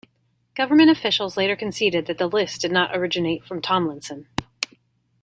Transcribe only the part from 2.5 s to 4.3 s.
did not originate from Tomlinson.